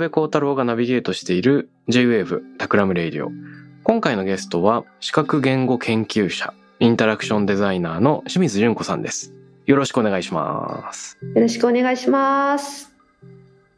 [0.00, 3.30] 辺幸太郎がナビゲートしている J-Wave タクラムレイディオ。
[3.82, 9.34] 今回のゲストは視覚言語研究者、インタラクションデザイナーの清水純子さんです。
[9.66, 11.18] よろしくお願いします。
[11.34, 12.94] よろしくお願いします。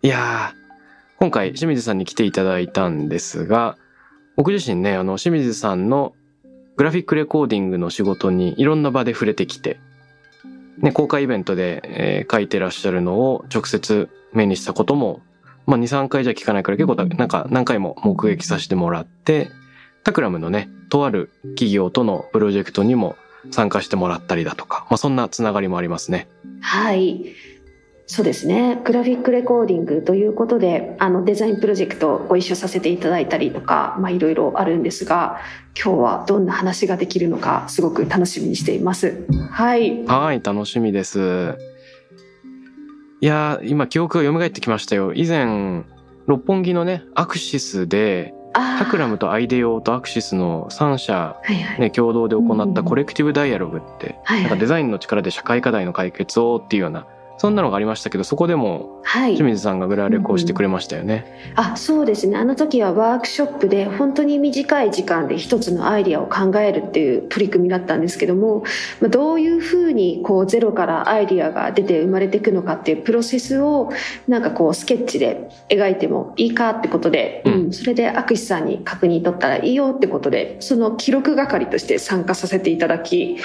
[0.02, 3.76] いやー、今回清水さんに来ていただいたんですが、
[4.36, 6.14] 僕自身ね、あの清水さんの
[6.76, 9.80] グラフィックレコーディングの仕事にいろんな場で触れてきて、
[10.78, 15.20] ね、公開イベントで、えー書いてらっしゃるのを直接目にしたことも、
[15.66, 19.50] まあ2、3回じゃ聞かないから結構だなんか何回も目撃させてもらって、
[20.04, 23.16] タクラムのね、とある企業とのプロジェクトにも
[23.50, 26.28] 参加してもらったりだとか、まあそんなつながりもありますね。
[26.60, 27.34] はい。
[28.06, 28.78] そうですね。
[28.84, 35.40] グラフィックレコーディングということで、あのデザインプロジェクトご一緒させていただいたりとか、まあいろいろあるんですが、
[35.82, 39.24] 今日はどんな話ができるのかすごく楽しみにしています。
[39.50, 40.04] はい。
[40.04, 41.56] はい、楽しみです。
[43.22, 45.14] いやー、今記憶が蘇ってきましたよ。
[45.14, 45.84] 以前、
[46.26, 51.80] 六本木のね、アクシスで、タクラムとアイデオとアクシスの3社、はいはい。
[51.80, 57.06] ね、共同で行ったうんコレクティブダイアログって、はいはいなんかデザインの力で社会課題の解決をっていうような、
[57.42, 59.34] そんなのがありましたけど、そこでもはい。
[59.34, 59.44] 清。
[59.48, 61.52] 水さんがグラレコをしてくれましたよね。
[61.56, 62.36] あそうですね。
[62.36, 68.62] あの時はワークショップで本当に短い時間で一つのアイディアを考えるっていう取り組みだったんですけども
[69.00, 73.90] まあどういうふうにこうゼロからアイディアが出て生まれていくのかっていうプロセスを
[74.28, 77.52] なんかこうスケッチで描いてもいいかってことで、うん。
[77.54, 77.72] うん。
[77.72, 83.38] それでアクシさんに確認取ったらいいよってことでその記録係として参加させていただき、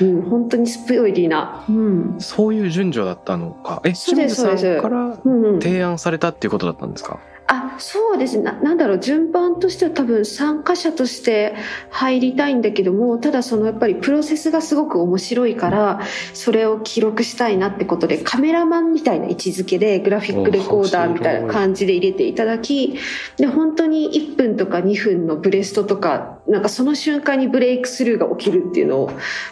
[0.00, 1.28] うん、本当にスピーディー。
[1.28, 2.16] な、うん。
[2.18, 3.82] そういう順序だったのか。
[3.84, 5.18] え、そう清水さんから
[5.60, 7.20] 提案されたっていうことだったんですか？
[7.48, 11.54] あそうですねななんだろう順番としては多分参加者として
[11.90, 16.00] 入りたいんだけどもただそのやっぱりプロセスがすごく面白いから
[16.32, 22.96] それを記録したいなってことでカメラマンみたいな位置づけでグラフィックレコーダーみたいな感じで入れていただき
[23.36, 29.10] で本当に1分とか2分のブレストとかなんかその瞬間にブレイクスルーが起きるっていうのを、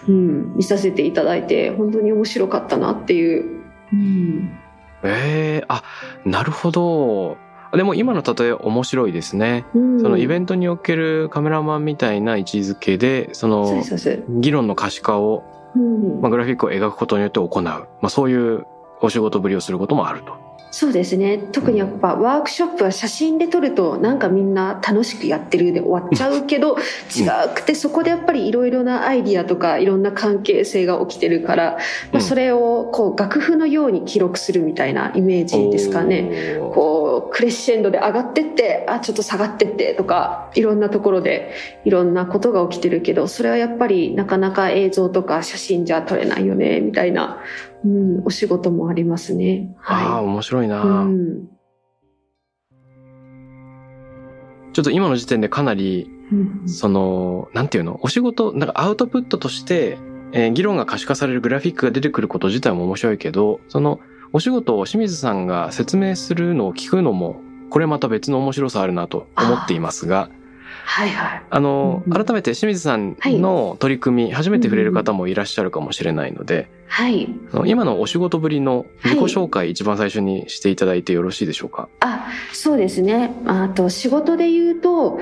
[0.09, 3.60] うん、見させていただいて本当に面白かったなっていう。
[3.93, 4.59] うん
[5.03, 5.83] ええあ、
[6.25, 7.37] なるほど。
[7.73, 9.65] でも今の例え面白いですね。
[9.75, 13.83] うん、そのイベントにおけるカメラマンみたいな位置づけで、その
[14.29, 15.45] 議論の可視化を、
[15.77, 17.63] うんまあ、グラフィックを描くことによって行う。
[17.63, 18.67] まあそういう
[19.01, 20.50] お仕事ぶりをすることもあると。
[20.71, 21.39] そうですね。
[21.39, 31.79] 特にやっぱワークショップは写真で撮るとなんかみんな楽しくやってるで終わっちゃうけど違くてそこでやっぱりいろいろなアイディアとかいろんな関係性が起きてるから、
[32.13, 36.59] まあ、それをこう楽譜のように記録するみたいなイメージですかね。
[36.61, 36.75] おー。
[36.75, 41.53] こうクレッシェンドで上がってってあちょっと下がってってとかいろんなところで
[41.85, 47.43] いろんなことが起きてるけどそれはやっぱりなかなか映像とか写真じゃ撮れないよねみたいな、
[47.85, 49.75] うん、お仕事もありますね。
[49.85, 51.49] ああ、は面白いな、い、うん。
[54.73, 56.69] ちょっと今の時点でかなり、うん。
[56.69, 57.99] その、なんていうの？
[58.03, 59.99] お仕事、なんかアウトプットとして、
[60.33, 63.99] えー議論が可視化されるグラフィックが出てくること自体も面白いけど、その、
[64.33, 70.31] お仕事を清水さんが説明するのを聞くのも、これまた別の面白さあるなと思っていますが、
[70.93, 71.43] はいはい。
[71.49, 72.25] あの、うんうん。
[72.25, 77.29] 改めて清水さんの取り組み、初めて触れる方もいらっしゃるかもしれないので、はい。
[77.67, 81.89] 今のお仕事ぶりの自己紹介一番最初にしていただいてよろしいでしょうか？
[82.01, 83.33] あそうですね。
[83.47, 85.21] あと仕事で言うと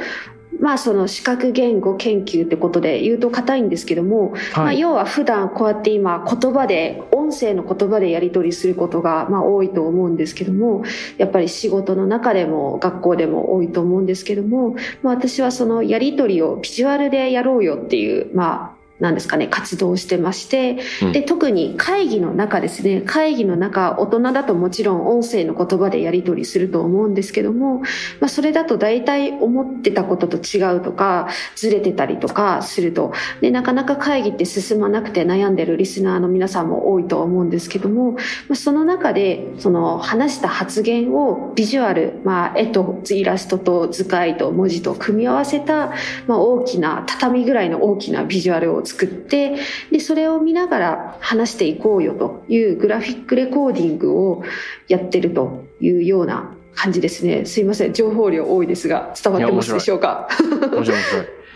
[0.61, 4.81] まあその視覚言語研究ってことで言うと硬いんですけども、まあ、はい。
[4.81, 10.85] 要は普段こうやって今言葉で音声の言葉でやり取りすることがまあ多いと思うんですけども
[11.17, 21.13] やっぱり仕事の中でも学校でも多いと思うんですけども、まあ、私はそのやり取りをビジュアルでやろうよっていうまあなんですかね、活動してまして、うん。
[21.13, 27.81] で、特に会議の中ですね、会議の中、大人だともちろん音声の言葉でやり取りすると思うんですけども、
[28.21, 38.19] まあ、それだと大体思ってたことと違うとか、ずれてたりとかすると、で、なかなか会議って進まなくて悩んでるリスナーの皆さんも多いとは思うんですけども、ま
[38.51, 45.93] あ、その中で、その話した発言をビジュアル、まあ、絵とイラストと図解と文字と組み合わせた、
[46.27, 49.57] まあ、大きな、畳ぐらいの大きなビジュアルを作って、
[49.93, 54.43] で、それを見ながら話していこうよというグラフィックレコーディングを
[54.89, 57.45] やってるというような感じですね。
[57.45, 57.93] すいません。
[57.93, 60.29] 情報量多いですが、伝わってますでしょうか？
[60.73, 61.01] 面白い。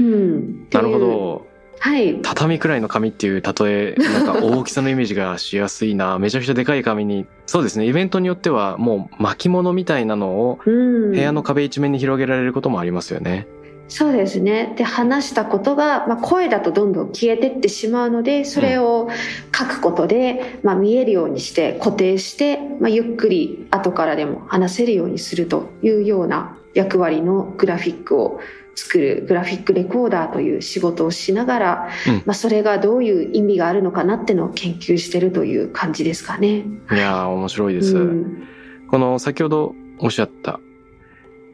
[0.72, 0.98] なるほ。
[0.98, 1.46] ど。
[1.78, 2.20] はい。
[2.22, 6.18] 畳くらいの紙っていう例え、なんか大きさのイメージがしやすいな。
[6.20, 7.26] めちゃくちゃでかい紙に。
[7.46, 7.86] そうですね。
[7.86, 11.10] イベントによってはもう巻物みたいなのをうん。
[11.10, 13.48] 部屋の壁一面に広げられることもありますよね。
[13.94, 14.74] そうですね。
[14.76, 19.08] で、話したことが、まあ、声だとどんどん消えてってしまうので、それを
[19.56, 28.40] 書くことで、まあ、見えるようにして、固定して、まあ、ゆっくり後からでも話せるようにするというような役割のグラフィックを
[28.74, 36.64] 作るグラフィックレコーダーという仕事をしながら、うんまあ、それがどういう意味があるのかなってのを研究してるという感じですかね。
[36.90, 37.96] いやー、面白いです。
[37.96, 38.48] うん
[38.92, 40.60] この先ほどおっしゃった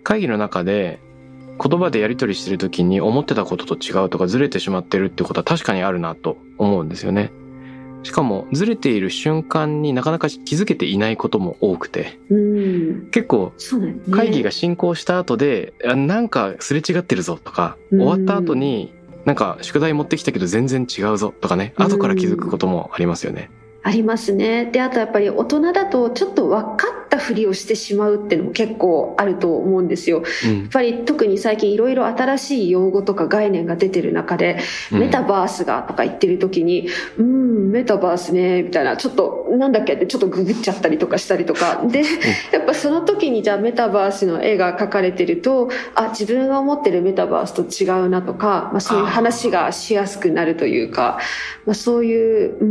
[0.02, 0.99] 会議の中で
[1.58, 7.32] 言葉でやり取りしてる時に思ってたことと違うとかずれてしまってるってことは確かにあるなと思うんですよね。
[8.05, 13.10] しかもずれている瞬間になかなか気づけていないことも多くてうん。
[13.10, 13.52] 結構。
[14.10, 18.94] 会議が進行した後で、あなんかすれ違ってるぞとかうん終わった後に
[19.25, 23.50] なんか宿題持ってきたけど全然違うぞとかね後から気づくこともありますよね。
[23.82, 24.66] ありますね。
[24.66, 30.22] で、あとやっぱり大人だとちょっと分かったふりをしてしまうっていうのも結構あると思うんですよ。
[30.44, 34.58] やうんっぱり特に最近いろいろ新しい用語とか概念が出てる中で、
[34.93, 41.82] うんメタバースがとか言ってる時に、うん、メタバースね、みたいな、ちょっとなんだっけってちょっとググっちゃったりとかしたりとか。
[41.87, 42.02] で、
[42.52, 51.19] やっぱその時にじゃあメタバースの絵が描かれてると、あ、自分が思ってるメタバースと違うなとか、まあそういう話がしやすくなるというか、
[51.64, 52.64] まあそういう、う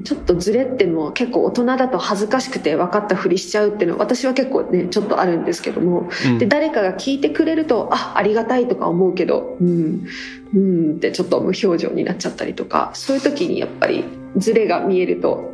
[0.00, 10.06] ん、ちょっとズレってのも結構大人だと恥ずかしくて分かったふりしちゃうっていうのは私は結構ね、ちょっとあるんですけども、うんで、誰かが聞いてくれると、あ、ありがたいとか思うけど、うん、
[10.54, 14.04] うんってちょっと無表情になっちゃったりとか、そういう時にやっぱり
[14.36, 15.52] ズレが見えると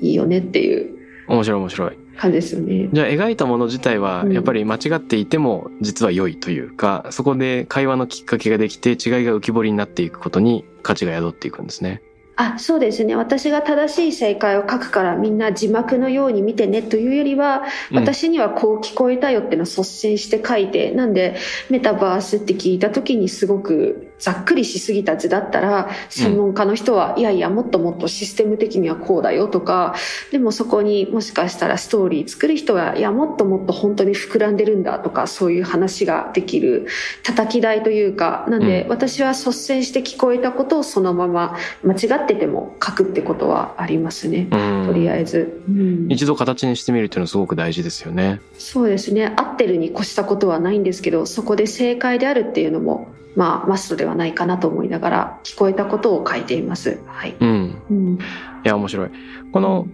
[0.00, 0.98] いいよねっていう
[1.28, 1.98] 面白い面白い。
[2.16, 2.90] 感じですよね。
[2.92, 12.02] じゃあ描いたもの自体はうんやっぱり間違っていても実は良いというか、そこで会話のきっかけができて違いが浮き彫りになっていくことに価値が宿っていくんですね。
[12.42, 13.16] あ、そうですね。
[13.16, 21.36] 私が正しい正解を書くからみんな字幕のように見てねというよりは、うん私にはこう聞こえたよっていうのを率先して書いて、なんで
[21.68, 29.94] メタバースって聞いた時にすごくざっくりしすぎた図だったら、専門家の人は、いやいやもっともっとシステム的にはこうだよとか、
[30.30, 36.86] でもそこにもしかしたらストーリー作る人は、いやもっともっと本当に膨らんでるんだとか、そういう話ができる
[37.22, 44.48] 叩き台というか、なんで、うん私は率先して聞こえたことをそのまま間違ってても書くってことはありますね。
[44.50, 45.62] うんとりあえず。
[45.68, 48.40] うん一度形にしてみるっていうのはすごく大事ですよね。
[48.58, 49.32] そうですね。
[49.36, 57.00] 合ってるに越したことはないんですけど、そこで正解であるっていうのも、まあ、マストではないかなと思いながら、聞こえたことを書いています。
[57.06, 57.36] はい。
[57.38, 57.82] うん。
[57.90, 58.14] うん。
[58.14, 58.18] い
[58.64, 59.10] や、面白い。
[59.52, 59.86] この、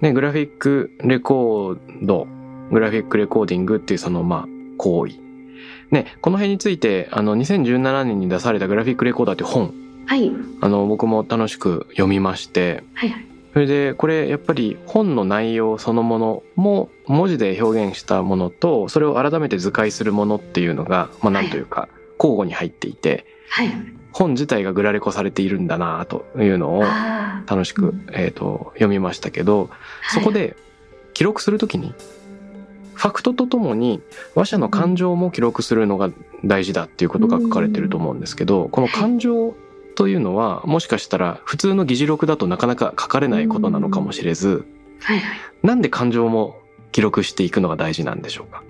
[0.00, 2.26] ね、グラフィックレコード、
[2.70, 5.14] グラフィックレコーディングっていうその、まあ、行為。
[5.90, 9.72] ね、この辺について、あの、2017年に出されたグラフィックレコーダーっていう本、
[10.06, 10.32] はい。
[10.60, 13.24] あの、僕も楽しく読みまして、はいはい。
[13.52, 21.88] それで、これ、やっぱり本の内容そのものも文字で表現したものと、それを改めて図解するものっていうのが、まあ、なんというか、
[22.24, 23.68] 交互に入っていて、はい。
[24.12, 26.84] 本自体がグラレコされているんだなというのを。
[27.46, 29.70] 楽しく、えっ、と、読みましたけど、
[30.12, 30.56] そこで
[31.12, 31.94] 記録するときに、
[32.94, 34.00] ファクトとともに
[34.34, 36.10] 話者の感情も記録するのが
[36.44, 39.54] 大事だっていうことが書かれてると思うんですけど、この感情
[39.96, 44.64] というのはもしかしたら普通の議事録だとなかなか書かれないことなのかもしれず、
[45.00, 45.38] はいはい。
[45.62, 46.60] なんで感情も
[46.92, 48.62] 記録していくのが大事なんでしょうか？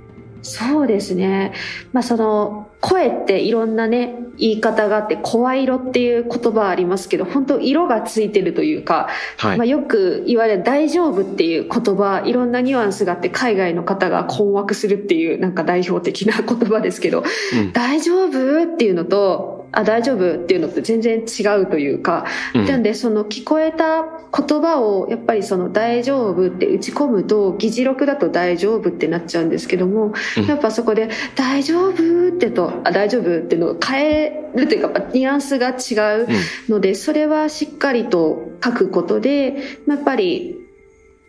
[0.45, 1.53] そうですね。
[1.93, 9.09] まあその声っていろんなね言い方があって声色っていう言葉ありますけど本当色がついてるというか、
[9.39, 9.57] はい。
[9.57, 17.25] まあよく言われる大丈夫っていう言葉いろんなニュアンスがあって海外の方が困惑するっていうなんか代表的な言葉ですけど
[17.55, 22.67] うん大丈夫っていうのとあ大丈夫っていうのって全然違うというか、うん。
[22.67, 30.47] なんでその聞こえた言葉をやっぱりその大丈夫って打ち込むと議事録だと大丈夫ってなっちゃうんですけども、うん。
[30.47, 36.29] やっぱそこで大丈夫ってとあ大丈夫っていうのを変えるというかニュアンスが違う
[36.69, 40.64] のでそれはしっかりと書くことでまあやっぱり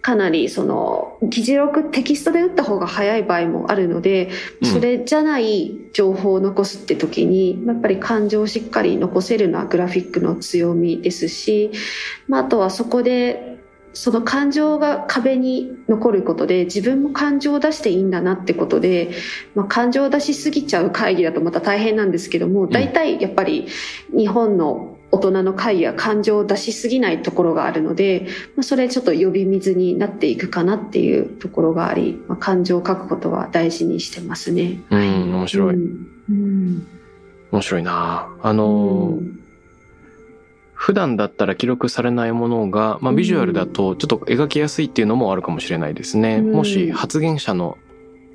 [0.06, 4.30] かなりその議事録テキストで打った方が早い場合もあるので
[4.62, 4.70] うん。
[4.70, 11.72] それじゃない情報を残すって時にやっぱり感情をしっかり残せるのはグラフィックの強みですし、
[12.28, 13.58] まあ、あとはそこで
[13.94, 19.10] その感情が壁に残ることで自分も感情を出していいんだなってことで、
[19.56, 23.68] まあ、感情を出しすぎちゃう会議だとまた大変なんですけども大体やっぱり
[24.16, 34.82] 日本の大人の会議は感情を出しすぎないところがあるので、まあ、それちょっと呼び水になっていくかなっていうところがあり、まあ、感情を書くことは大事にしてますね。
[34.90, 35.76] うん、面白い。
[35.76, 36.88] うんうん
[37.52, 39.46] 面白いなあのー
[40.78, 46.36] 普段だったら記録されないものが、まあ、うんビジュアルだとちょっと描きやすいっていうのもあるかもしれないですね。
[46.36, 47.78] うんもし発言者の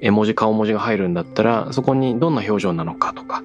[0.00, 3.42] 絵文字、顔文字が入るんだったら、そこにどんな表情なのかとか、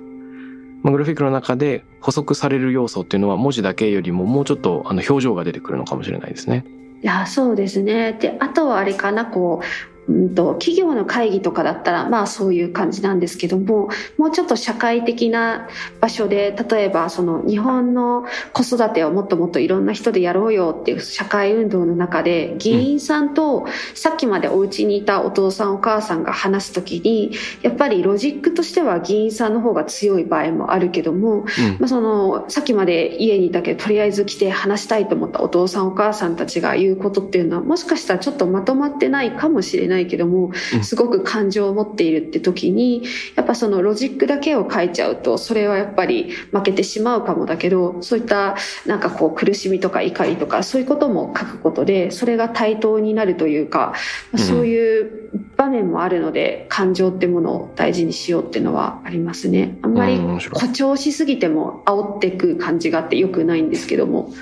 [0.86, 6.64] まあ、グラフィックの中で補足される要素っていうのは文字だけよりももうちょっとあの表情が出てくるのかもしれないですね。
[7.02, 15.68] いやそうですねであとはあれかなこううんと企業の会議とかだったらまあそういう感じなんですけどももうちょっと社会的な
[16.00, 27.32] 場所で例えばその日本の子育てをもっともっといろんな人でやろうよっていう社会運動の中で議員さんとさっきまでお家にいたお父さんお母さんが話す時に
[27.62, 31.46] やっぱりロジックとしては議員さんの方が強い場合もあるけどもうん。
[31.80, 40.84] まあ、そのさっきまで家にいたけどとりあえず来て話したいと思ったお父さんお母さんたちが言うことっていうのはもしかしたらちょっとまとまってないかもしれないけどもうん。
[40.84, 43.04] すごく感情を持っているって時に
[43.36, 53.94] やっぱそのロジックだけを書いちゃうとそれはやっぱり負けてしまうかもだけどそういったなんかこう苦しみとか怒りとかそういうことも書くことでそれが対等になるというか
[54.32, 55.26] まあそういう
[55.58, 59.78] 場面もあるので感情ってものを大事にしようっていうのはありますね。
[59.82, 64.34] あんまり誇張しすぎても煽っていく感じがあって良くないんですけども、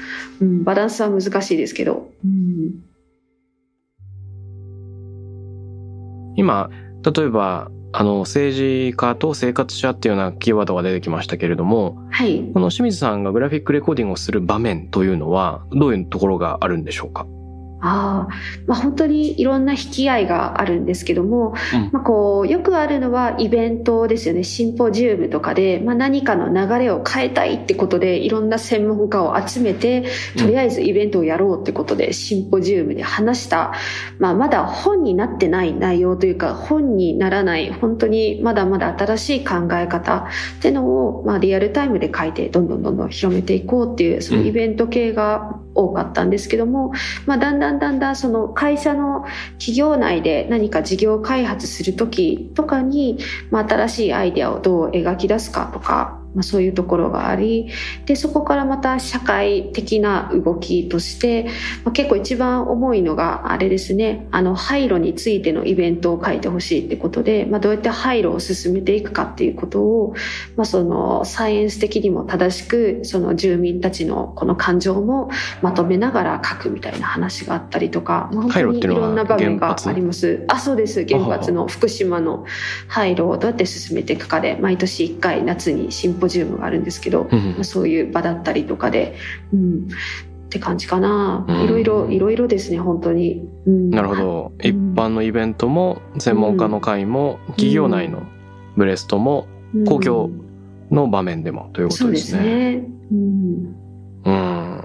[0.41, 2.83] うん、バランスは難しいですけど、うん、
[6.43, 6.69] 今、
[7.15, 8.55] 例えば、あの、政
[8.91, 12.43] 治家と生活者っていうようなキーワードが出てきましたけれども、はい。
[12.53, 17.25] この清水さんがグラフィックレコーディングをする場面というのは、どういうところがあるんでしょうか？
[17.85, 18.33] ああ、
[18.65, 21.89] まあ、本当にいろんな引き合いがあるんですけども、うん。
[21.91, 24.43] まあ、こうよくあるのはイベントですよね。
[24.43, 30.05] シンポジウムとかで、まあ、何かの流れを変えたいってことでいろんな専門家を集めて
[30.37, 33.73] とりあえずイベントをやろうってことでシンポジウムで話した、
[34.19, 46.93] まあ、まだ本になってない内容というか本にならない本当にまだまだ新しい考え方っていうのを、まあ、リアルタイムで書いてどんどんどんどん広めていこうっていうそのイベント系が多かったんですけども、
[47.25, 49.25] まあ、だんだんだんだんその会社の
[49.57, 53.19] 企業内で何か事業開発する時とかに、
[53.51, 57.69] まあ、新しいアイデアをどう描き出すかとか、まあ、そういうところがあり
[58.05, 61.45] でそこからまた社会的な動きとして、
[61.83, 70.15] まあ、結構一番重いのがあれですねあの廃炉についてのイベントを書いてほしいってことで、まあ、どうやって廃炉を進めていくかっていうことを、
[70.55, 75.29] まあ、そのサイエンス的にも正しくその住民たちのこの感情も
[75.61, 80.45] まとめながら書くみたいな話があったりとか、まあ、本当にいろんな場面があります。
[80.47, 81.05] あ、そうです。
[81.05, 82.45] 原発の福島の
[82.87, 89.13] 廃炉をどうやって進めていくかで、毎年1回夏にシンポジウムがあるんですけど、うんまあそういう場だったりとかで、
[89.53, 91.45] うん、って感じかな。
[91.45, 93.45] うんいろいろ、いろいろですね、本当に。
[93.65, 94.51] うん、なるほど。
[94.63, 98.23] い一般のイベントも、専門家の会も、企業内の
[98.77, 100.29] ブレストも、うん公共
[100.91, 102.41] の場面でもということですね。
[102.41, 102.87] すね。
[103.11, 103.75] うん
[104.25, 104.81] うん。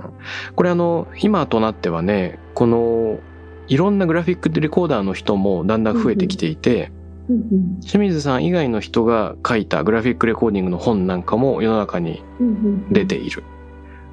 [0.57, 3.21] これあの、今となってはね、この、
[3.68, 6.90] いろんなグラフィックレコーダーの人もだんだん増えてきていて、
[7.29, 7.39] うんう
[7.79, 12.23] ん清水さん以外の人が書いたグラフィックレコーディングの本なんかも世の中に
[12.91, 13.45] 出ている。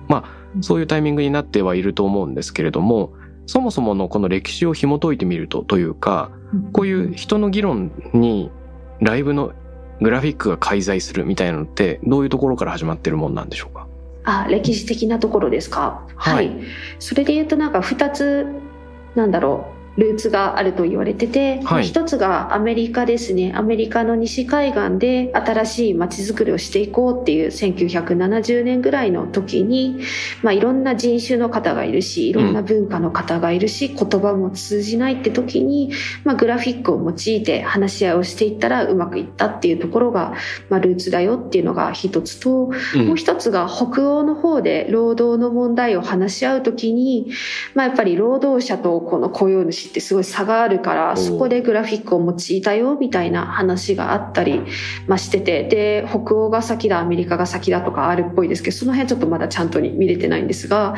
[0.08, 3.14] まあ、そういうタイミングになってはいると思うんですけれども、
[3.48, 6.30] そもそものこの歴史を紐解いてみるとというか、
[6.74, 8.52] こういう人の議論に
[9.00, 9.54] ライブの
[10.02, 13.88] グラフィックが介在するみたいなのってどういうところから始まってるもんなんでしょうか？
[14.26, 16.06] あ、歴史的なところですか？
[16.16, 16.52] はい
[17.00, 18.46] それで言うとなんか二つ、
[19.16, 19.75] なんだろう。
[19.98, 21.84] ルーツがあると言われてて、はい。
[21.84, 23.54] 一つがアメリカですね。
[23.56, 30.02] アメリカの西海岸で新しい街づくりをしていこうっていう1970年ぐらいの時に、
[30.44, 35.92] まあ、いろんな人種の方がいるしいろんな文化の方がいるし、言葉も通じないって時に、
[36.24, 40.34] まあ、グラフィックを用いて話し合いをしていったらうまくいったっていうところが、
[40.70, 43.08] まあ、ルーツだよっていうのが一つと、うん。
[43.08, 47.32] もう一つが北欧の方で労働の問題を話し合うときに、
[47.74, 54.62] まあやっぱり労働者とこの雇用主ってすごい差があるから、おそこでグラフィックを用いたよみたいな話があったり、
[55.08, 60.96] まあしてて、で、北欧が先だ、アメリカが先だとかあるっぽいですけど、その辺ちょっとまだちゃんとに見れてないんですが、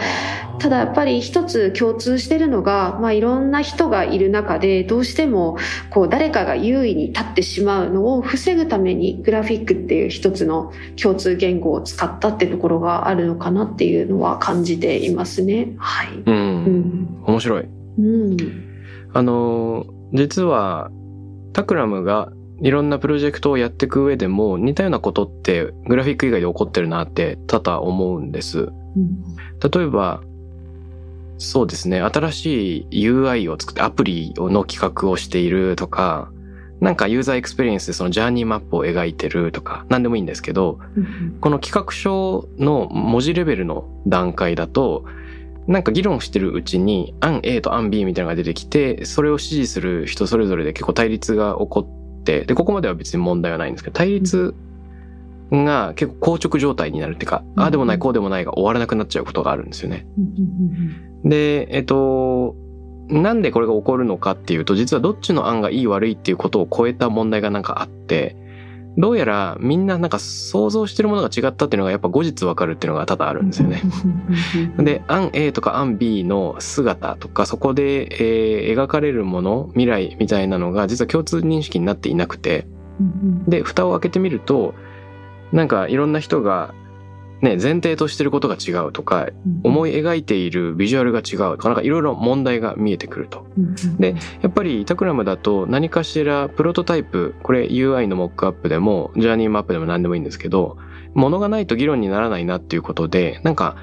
[0.60, 5.58] ただやっぱり一つ共通してるのが、まあいろんな人がいる中で、どうしても
[5.89, 15.74] こう誰かが優位に立ってしまうのを防ぐためにグラフィックっていう一つの共通言語を使ったってところがあるのかなっていうのは感じていますね。
[15.77, 16.08] はい。
[16.25, 17.24] うん、うん。
[17.25, 17.65] 面白い。
[18.00, 18.38] うん。
[19.14, 20.90] あのー実は
[21.54, 28.70] タクラムがいろんなプロジェクトをやっていく上でも似たようなことってグラフィック以外で起こってるなって多々思うんです。
[29.72, 30.22] 例えば、
[31.38, 36.32] そうですね、新しい UI を作ってアプリの企画をしているとか、
[36.80, 45.06] なんかユーザーエクスペリエンスでそのジャーニーマップを描いてるとか、なんでもいいんですけど、うんこの企画書の文字レベルの段階だと、
[45.68, 51.88] なんか議論してるうちに案 A と案 B みたいなのが出てきて、それを支持する人それぞれで結構対立が起こ
[52.22, 54.56] って、で、ここまでは別に問題はないんですけど、対立
[55.52, 60.06] が結構硬直状態になるっていうか、うんああでもないこうでもないが終わらなくなっちゃうことがあるんですよね。
[60.18, 62.56] うんで、えっと、
[63.10, 68.36] なんでこれが起こるのかっていうと、実はどっちの案がいい悪いっていうことを超えた問題がなんかあって、
[68.98, 73.84] どうやらみんななんか想像してるものが違ったっていうのがやっぱ後日わかるっていうのが多々あるんですよね。。
[74.80, 82.68] で、案 A とか案 B の姿とか、そこで、えー描かれるもの、未来みたいなのが実は共通認識になっていなくて、
[83.48, 84.74] で、蓋を開けてみると、
[85.51, 86.74] なんかいろんな人が、
[87.41, 89.27] ね、前提としてることが違うとか、
[89.63, 93.46] 思い描いているビジュアルが違うとか、なんかいろいろ問題が見えてくると。
[94.00, 100.77] でやっぱりタクラムだと何かしらプロトタイプ、これ UI のモックアップでも、ジャーニーマップでも何でもいいんですけど、
[101.13, 103.75] ものがないと議論にならないなっていうことで、なんか、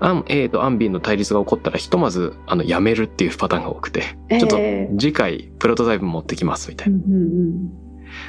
[0.00, 6.98] 案 A と案 B の対立が起こったらひとまずあのやめるっていうパターンが多くて、ちょっとえ次回プロトタイプ持ってきますみたいな。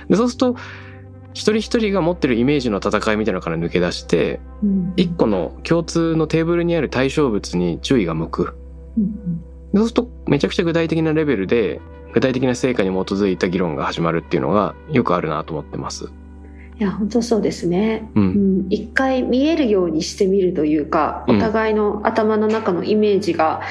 [0.09, 0.55] で、そうすると、
[1.37, 8.57] 一人一人が持ってるイメージの戦いみたいなのから抜け出して、うん一個の共通のテーブルにある対象物に注意が向く。
[9.75, 11.79] そうするとめちゃくちゃ具体的なレベルで
[12.13, 16.11] 具体的な成果に基づいた議論が始まるっていうのがよくあるなと思ってます。
[16.79, 18.09] いや本当そうですね。
[18.15, 18.19] う。
[18.19, 23.61] うんん一回見えるようにしてみるというか、うんお互いの頭の中のイメージが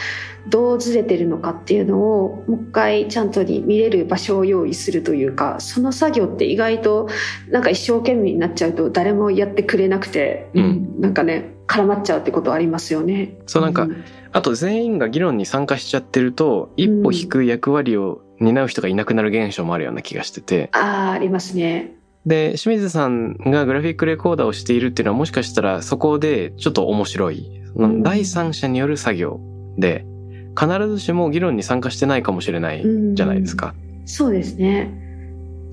[0.48, 7.08] どうずれてるのかっていうのをもう一回ちゃんとに見れる場所を用意するというかその作業って意外と
[7.48, 13.36] なんか一生懸命になっちゃうと誰もやってくれなくて、うんなんかね絡まっちゃうってことありますよね。
[13.46, 20.68] そうなんかんあと全員が議論に参加しちゃってると一歩引く役割を担う人がいなくなる現象もあるような気がしてて。
[20.72, 21.95] ああありますね。
[22.26, 27.50] で、清水さんがグラフィックレコーダーをしているっていうのはもしかしたらそこでちょっと面白い。
[27.76, 29.40] うん第三者による作業
[29.78, 30.04] で、
[30.58, 32.82] 必ずしも議論に参加してないかもしれない
[33.14, 33.74] じゃないですか。
[34.06, 35.05] そうですね。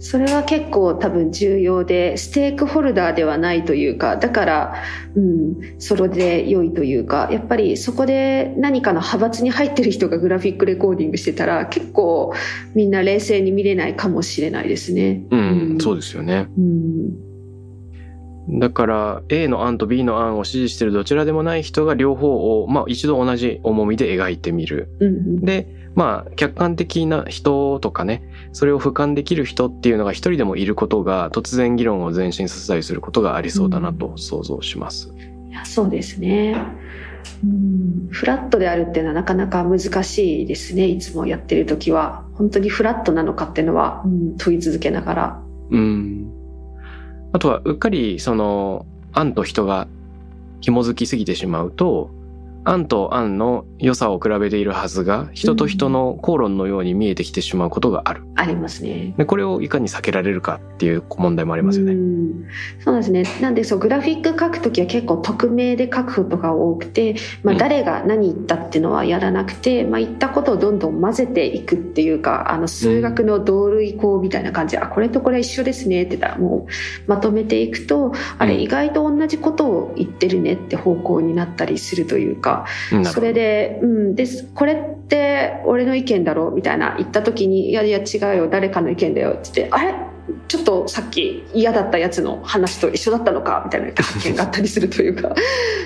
[0.03, 4.83] それは結構多分重要で、ステークホルダーではないというか、だから、
[5.15, 12.33] うん、それで良いというか、やっぱりそこで何かの派閥に入ってる人がグラフィックレコーディングしてたら、結構
[12.75, 15.23] みんな冷静に見れないかもしれないですね。
[15.31, 16.49] うん、そうでですよね。
[16.53, 16.59] す。
[16.59, 16.61] う
[18.57, 18.59] ん。
[18.59, 24.89] だから、A の案と B の案を支持しているどちらでもない人が両方を、まあ一度同じ重みで描いてみる。
[24.99, 25.45] うんうん。
[25.45, 35.13] で、まあ客観的な人とかね、それを俯瞰できる人っていうのが一人でもいることが突然議論を前進させたりすることがありそうだなと想像します。
[35.49, 36.55] いやそうですね。
[37.43, 40.87] うん、フラットであるっていうのはなかなか難しいですね。
[40.87, 42.25] いつもやってる時は。
[42.33, 45.41] 本当にフラットなのかっていうのは、うん、問い続けながら。
[45.71, 46.31] うん。
[47.31, 49.87] あとは、うっかり、その、案と人が
[50.61, 52.11] 紐づきすぎてしまうと、
[52.65, 58.23] 案と案の良さを比べているはずが、人と人の口論のように見えてきてしまうことがある。
[58.35, 59.13] ありますね。
[59.17, 61.93] で、これをいかに避けられるかっていう問題もありますよね。
[61.93, 62.23] うん
[62.79, 63.23] そうですね。
[63.41, 82.52] なんでそうグラフィック書くときは結構匿名で書くことが多くて、まあ、うん誰が何言ったっていうのはやらなくて、まあ、言ったことをどんどん混ぜていくっていうかあの数学の同類項みたいな感じで、あこれとこれは一緒ですねって言ったらもうまとめていくとあれうん意外と同じことを言ってるねって方向になったりするというか、
[83.05, 89.93] それで、うん、ですこれっって俺の意見だろうみたいな言った時にいやいや違うよ誰かの意見だよって言ってあれ？
[90.47, 95.35] ちょっとさっき嫌だったやつの話と一緒だったのかみたいな発見があったりするというか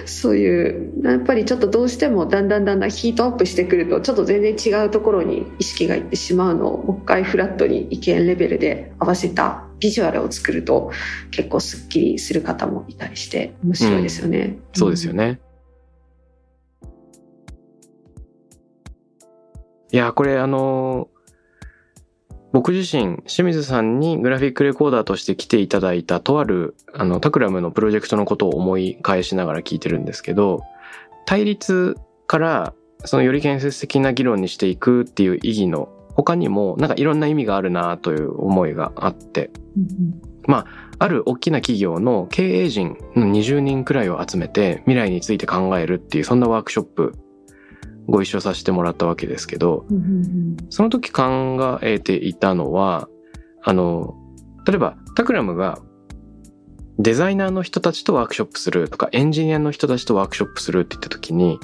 [0.05, 1.03] そういう。
[1.03, 10.91] やっぱりちょっとどうしてもだんだんだんだんヒートアップしてくるとちょっと全然違うところに意識がいってしまうのをもう一回フラットに意見レベルで合わせたビジュアルを作ると
[11.31, 14.59] 結構すっきりする方もいたりして面白いですよね。
[14.73, 15.39] そうですよね。
[19.91, 21.07] いや、これあの
[22.53, 30.63] 僕自身、清水さんにグラフィックレコーダーとして来ていただいたとある、あの、タクラムのプロジェクトのことを思い返しながら聞いてるんですけど、
[31.25, 32.73] 対立から
[33.05, 39.51] そのより建設的な議論にしていくっていう意義の他にもなんかいろんな意味があるなという思いがあって、
[40.47, 40.65] まあ、
[40.99, 47.13] ある大きな企業の経営陣の20人くらいを集めて未来について考えるっていうそんなワークショップ
[48.07, 49.85] ご一緒させてもらったわけですけど、
[50.69, 53.09] その時考えていたのは、
[53.63, 54.15] あの、
[54.65, 55.79] 例えばタクラムが
[56.99, 61.59] デザイナーの人たちとワークショップするとかエンジニアの人たちとワークショップするって言った時に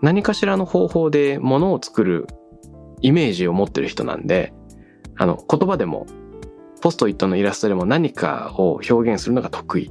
[0.00, 2.26] 何かしらの方法で物を作る
[3.00, 4.52] イメージを持ってる人なんで、
[5.16, 6.06] あの、言葉でも、
[6.80, 9.90] ポストイットのイラストでも何かを表現するのが得意。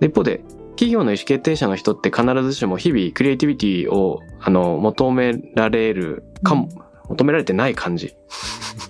[0.00, 0.42] で一方で、
[0.78, 6.68] 企業の意思決定者の人って必ずしも日々クリエイティビティを、あの、求められるかも、
[7.08, 8.14] 求められてない感じ。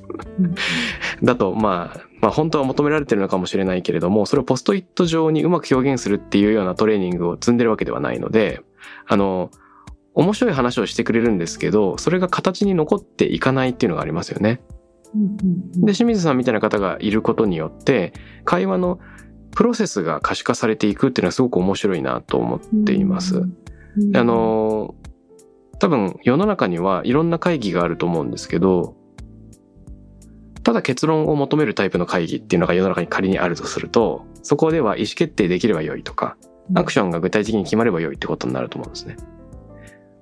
[1.25, 8.61] だと、まあ、まあ本当は求められてるのかもしれないけれども、それをポストイット上にうまく表現するっていうようなトレーニングを積んでるわけではないので、
[9.07, 9.51] あの、
[10.13, 14.61] 面白い話をしてくれるんですけど、それが形に残っていかないっていうのがありますよね。
[15.77, 18.13] で、清水さんみたいな方がいることによって、
[18.45, 18.99] 会話の
[19.55, 23.43] プロセスが可視化されていくっていうのはすごく面白いなと思っています。
[24.15, 24.95] あの、
[25.79, 28.97] 多分世の中にはいろんな会議があると思うんですけど、
[30.63, 36.37] ただ結論を求めるタイプの会議っていうのが世の中に仮にあるとすると、そこでは意思決定できればよいとか、
[36.75, 39.17] アクションが具体的に決まればよいってことになると思うんですね。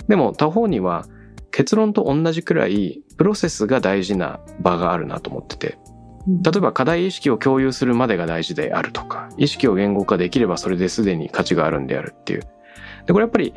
[0.08, 1.04] でも他方には
[1.50, 5.78] 結論と同じくらいプロセスが大事な場があるなと思ってて。
[6.26, 12.40] 例えば課題意識を共有するまでが大事であるとか、意識を言語化できればそれですでに価値があるんであるっていう。
[13.06, 13.54] で、これやっぱり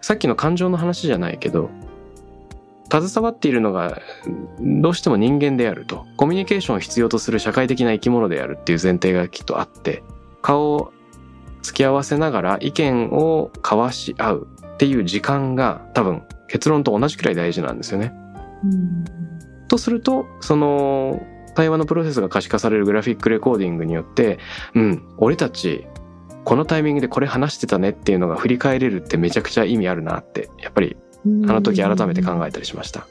[0.00, 1.70] さっきの感情の話じゃないけど、
[2.90, 4.00] 携わっているのが
[4.60, 10.02] どうしても人間であると、コミュニケーションを必要とする社会的な生き物であるっていう前提がきっとあって、
[10.42, 10.92] 顔を
[11.62, 18.12] 付き合わせながら意見を交わし合うっていう時間が多分結論と同じくらい大事なんですよね。
[19.68, 21.22] とするとその
[21.54, 24.38] 対話のプロセスが可視化されるグラフィックレコーディングによって
[24.74, 25.86] うん俺たち
[26.44, 33.06] このタイミングでこれ話してたねっていうのが振り返れるってめちゃくちゃ意味あるなってやっぱりあの時改めて考えたりしました。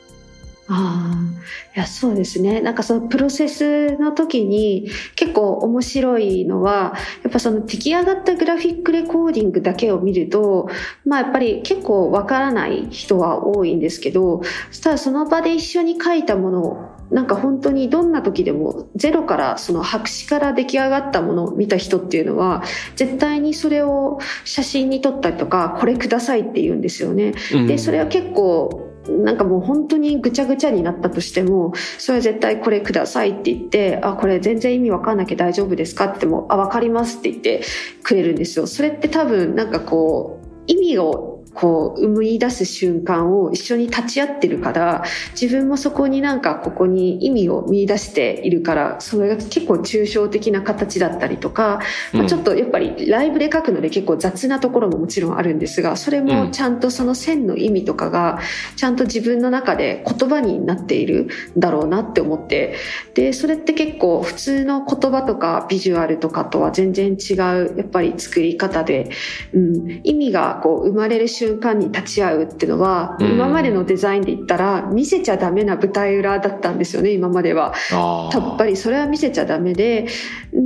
[0.74, 2.62] ああ、いや、そうですね。
[2.62, 10.70] なんかそのプロセスの時に結構面白いのは、やっぱその出来上がったグラフィックレコーディングだけを見ると、
[11.04, 14.44] まあやっぱり結構わからない人は多いんですけど、
[14.82, 22.64] ただその場で一緒に書いたものをなんか本当にどんな時でもゼロからその白紙から出来上がったものを見た人っていうのは
[22.96, 27.34] 絶対にそれを写真に撮ったりとかこれくださいって言うんですよね。
[27.68, 37.64] でそれは結構なんかもう本当にぐちゃぐちゃになったとしても、それは絶対これくださいって言って、あ、これ全然意味わかんなきゃ大丈夫ですかって言っても、あ、わかりますって言って
[38.04, 38.68] くれるんですよ。
[38.68, 45.04] それって多分なんかこう、意味をこう生み出す瞬間を一緒に立ち会ってるから
[45.40, 51.82] 自分もそこになんかここに意味を見出しているからそれが結構抽象的な形だったりとか、
[52.14, 58.40] まあ、ちょっとやっぱりライブで書くので結構雑なところももちろんあるんですがそれもちゃんとその線の意味とかが
[58.78, 62.76] ちゃんと自分の中で言葉になっているんだろうなって思って
[63.14, 69.10] でそれって結構普通の言葉とかビジュアルとかとは全然違うやっぱり作り方で、
[69.54, 77.74] うん、意味がこう生まれる瞬間に立ち会うっていうのは、うん、今までのデザインで言ったら見せちゃダメな舞台裏だったんですよね今までは。
[77.92, 80.08] やっぱりそれは見せちゃダメで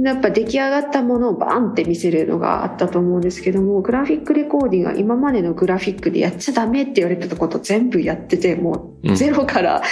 [0.03, 9.83] やっぱ出来上がったものをバンって見せるのがあったと思うんですけどもグラフィックレコーディングは今までのグラフィックでやっちゃダメって言われてたこと全部やっててもうゼロから、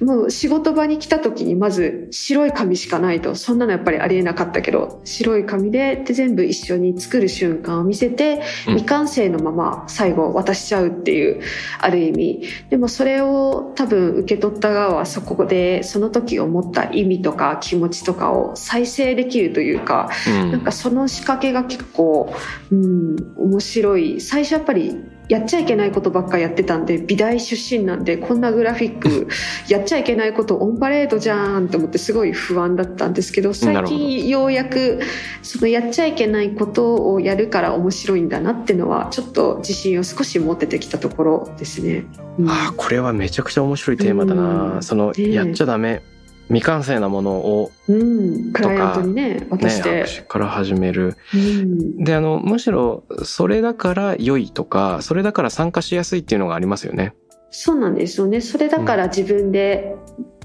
[0.00, 3.34] うん、もう仕事場に来た時にまず白い紙しかないと。
[3.34, 11.40] そんなのやっぱりありえなかったけど白い紙でで全部一緒に作る瞬間を見せて未完成のまま最後渡しちゃうっていう
[11.78, 12.42] ある意味。
[12.70, 22.34] でもそれを多分受け取った側はそこでその時思った意味とか気持ちとかを再生できるというか、うん、なんかその仕掛けが結構、
[22.70, 24.20] うん、面白い。
[24.20, 24.96] 最初やっぱり
[25.28, 29.28] やっちゃいけないことばっかやってたんで美大出身なんでこんなグラフィック
[29.68, 35.00] やっちゃいけないことオンパレードじゃんと思ってすごい不安だったんですけど最近ようやく
[35.42, 42.04] そのやっちゃいけないことをやるから面白いんだなっていうのはちょっと自信を少し持ててきたところですね。
[42.38, 46.02] うん、あこれはめちゃくちゃ面白いテーマだな、うん、その、やっちゃダメ
[46.48, 57.14] 未完成なものを、うん、クライアントにね渡して、ね、から始める、うん、であのむしろそれだから良いとかそれだから参加しやすいっていうのがありますよね。
[57.50, 58.40] そうなんですよね。
[58.40, 59.96] それだから自分で、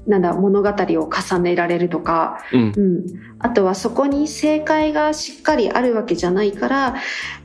[0.06, 3.04] うん、なんだ物語を重ねられるとか、うん、うん、
[3.38, 6.96] あとはそこに正解がしっかりあるわけじゃないから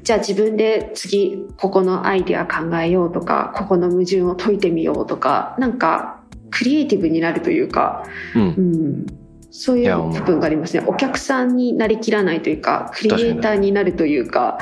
[0.03, 6.16] じゃあ自分で次ここのアイディア考えようとかここの矛盾を解いてみようとかなんか
[6.51, 8.03] クリエイティブになるというか、
[8.35, 9.05] うん、うん、
[9.51, 10.83] そういう部分がありますね。
[10.87, 14.59] お客さんになりきらないというかクリエイターになるというか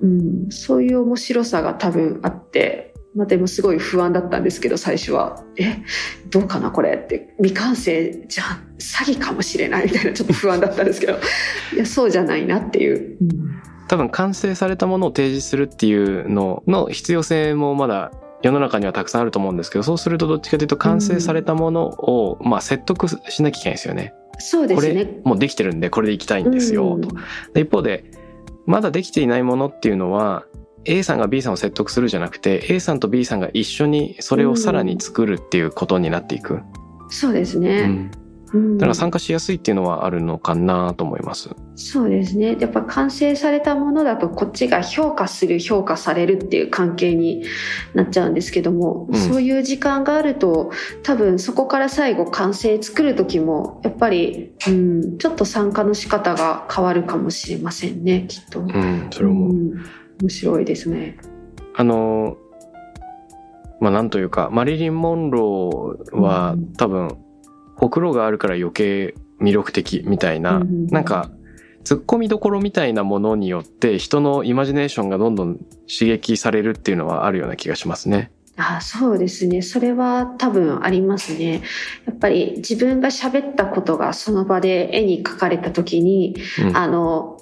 [0.00, 5.78] うん、そういう面白さが多分あってまあ、でもすごい不安だったんですけど最初は「え？
[6.30, 7.34] どうかなこれ」って。
[7.38, 8.68] 未完成じゃん。
[8.78, 11.14] 詐欺かもしれないみたいなちょっと不安だったんですけど。
[11.74, 13.16] いやそうじゃないなっていう。
[13.20, 13.28] うん。
[13.88, 24.14] 多分完成されたものを提示するっていうのの必要性もまだ世の中にはたくさんあると思うんですけどそうするとどっちかというと完成されたものを、まあ、説得しなきゃいけないですよね。
[24.38, 25.04] そうですね。
[25.06, 27.08] これもうできてるんでこれでいきたいんですよ、と。
[27.54, 28.04] で一方で
[28.66, 30.44] まだできていないものっていうのは
[30.84, 36.60] A さんが B さんを説得するじゃなくて A さんと B さんが一緒にそれをさらに作るっていうことになっていく。
[37.10, 37.80] そうですね。
[37.80, 38.10] うん
[38.52, 41.50] だから参加しやすいっていうのはあるのかなと思います。
[41.76, 42.56] そうですね。
[42.58, 47.44] やっぱ完成されたものだとこっちが評価する評価されるっていう関係に
[47.94, 58.60] なっちゃうんですけども、うん、そういう時間があると多分そこから最後完成作る時もやっぱり、うん、ちょっと参加の仕方が変わるかもしれませんねきっと。
[58.60, 59.84] うん、それも、うん、
[60.22, 61.18] 面白いですね。
[61.74, 62.36] あの
[63.80, 67.16] まあなんというかマリリン・モンローは多分、
[67.78, 71.30] ほくろがあるから余計魅力的みたいな、うん、なんか、
[71.84, 75.56] 突っ込みどころみたいなものによって人のイマジネーションがどんどん
[75.88, 78.30] 刺激されるっていうのはあるような気がしますね。
[78.56, 79.62] あそうですね。
[79.62, 81.62] それは多分ありますね。
[82.04, 87.37] やっぱり自分が喋ったことがその場で絵に描かれた時に、うん、あの、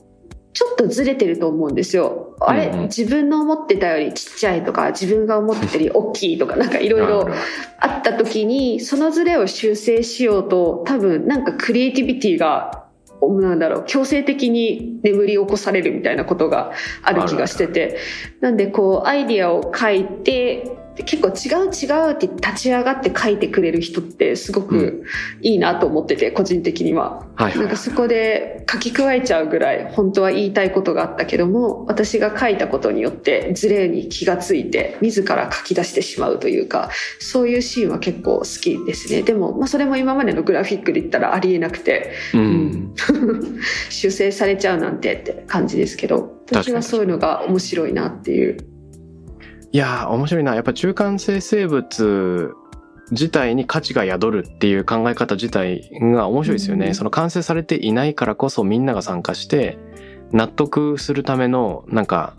[0.57, 2.35] ちょっとずれてると思うんですよ。
[2.41, 7.29] あれ、うんうん、自分の思ってたよりちっちゃいとか、自分が思ってたより大きいとか、 なんかいろいろ
[7.79, 12.85] あった時に、そのずれを修正しようと、多分なんかクリエイティビティが
[13.21, 17.99] なんだろう強制的に眠り起こされるみたいなことがある気がしてて。
[18.41, 20.71] なんでこうアイディアを書いて
[21.05, 25.05] 結構違う違うって立ち上がって書いてくれる人ってすごく
[25.43, 27.27] いいなと思ってて、個人的には。
[27.37, 39.23] はい、なんかそこで書き加えちゃうぐらい本当は言いたいことがあったけども、私が書いたことによってズレに気がついて自ら書き出してしまうというか、そういうシーンは結構好きですね。
[39.23, 42.95] でも、まあそれも今までのグラフィックで言ったらありえなくて、うん、
[43.91, 48.76] 修正されちゃうなんてって感じですけど、私はそういうのが面白いなっていう。
[49.73, 50.55] いや面白いな。
[50.55, 52.55] やっぱ中間性生物
[53.11, 56.89] 自体に価値が宿るっていう考え方自体が面白いですよね。
[56.89, 59.79] うん、その完成されていないからこそみんなが参加して
[60.33, 62.35] 納得するためのなんか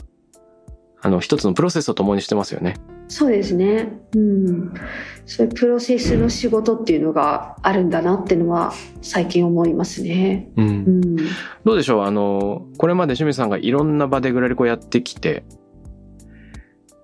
[1.02, 2.76] あの一つのプロセスを共にしてますよね。
[3.08, 3.94] そうですね。
[4.16, 4.74] うん。
[5.26, 10.50] そういうプロセスの仕事っていうのがあるんだなっていうのは最近思いますね。
[10.58, 10.68] うん。
[10.68, 11.16] うん、
[11.63, 12.04] どうでしょう？
[12.04, 15.46] あの、これまで清水さんがいろんな場でグラリコやってきて、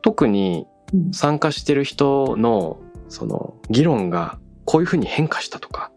[0.04, 0.68] 特に
[1.12, 5.92] 参加してる人のその議論がこういうふうに変化したとか、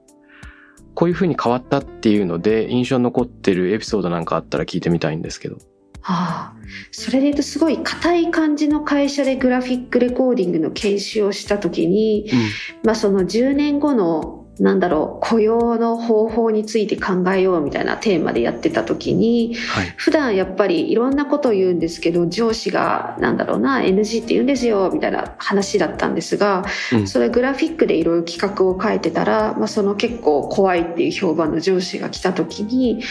[0.94, 5.58] こういうふうに変わったっていうので印象に残ってるエピソードなんかあったら聞いてみたいんですけど。
[6.00, 6.56] はあ、
[6.92, 12.38] それで言うとすごい硬い感じの会社でグラフィックレコーディングの研修をした時に、うん、
[12.84, 33.02] まあその10年後のなんだろう雇用の方法について考えようみたいなテーマでやってた時に、はい、普段やっぱりいろんなことを言うんですけど上司がなんだろうな NG って言うんですよみたいな話だったんですが、うん、それグラフィックでいろいろ企画を書いてたら、まあ、その結構怖いっていう評判の上司が来た時に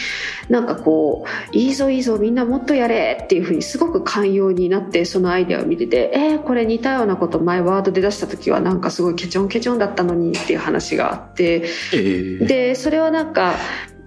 [0.48, 11.62] なんかこういいぞいいぞみんなもっとやれっていうふうにすごく寛容になってそのアイデアを見ててえー、これ似たようなこと前ワードで出した時はなんかすごいケチョンケチョンだったのにっていう話があって。、え。
[12.42, 13.56] ー、でそれはなんか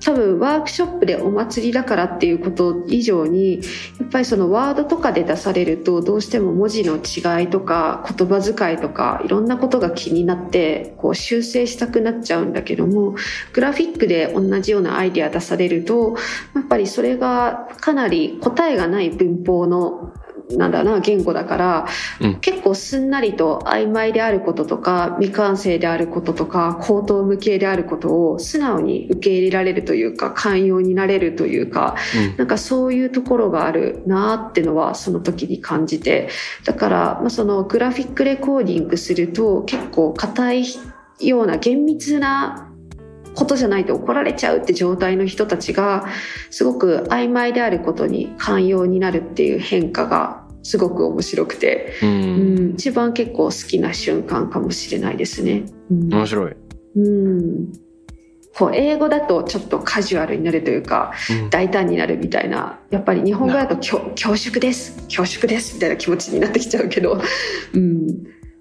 [0.02, 3.60] 多分ワークショップでお祭りだからっていうこと以上に
[4.00, 13.16] やっぱりそのワードとかで出されるとどうしても文字の違いとか言葉遣いとかいろんなことが気になってこう修正したくなっちゃうんだけども
[13.54, 16.16] グラフィックで同じようなアイデア出されると
[16.56, 20.14] やっぱりそれがかなり答えがない文法の
[20.58, 21.88] なんだな言語だから、
[22.22, 22.40] うん。
[22.40, 31.96] 結構すんなりと曖昧であることとか未完成であることとか口頭無形であることを素直に受け入れられるというか寛容になれるというか
[32.38, 36.30] なんかそういうところがあるなってのはその時に感じて
[36.66, 40.66] だから、まあ、そのグラフィックレコーディングすると結構硬い
[41.20, 42.69] ような厳密な
[43.40, 46.08] ことじゃないと怒られちゃうって状態の人たちが
[46.50, 52.06] すごく曖昧であることに寛容になるっていう変化がすごく面白くて、う。
[52.06, 52.56] うん。
[52.72, 55.64] ん、一番結構好きな瞬間かもしれないですね。
[55.90, 56.10] うん。
[56.10, 56.56] 面白い。
[56.98, 57.72] うん。
[58.58, 61.50] こう英語だとちょっとカジュアルになるというかうん。
[61.50, 62.80] 大胆になるみたいな。
[62.90, 65.02] やっぱり日本語だと恐恐縮です。
[65.04, 67.22] 恐縮ですみたいな気持ちになってきちゃうけど、
[67.74, 68.08] うん、